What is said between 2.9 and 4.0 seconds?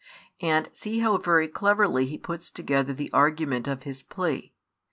the argument of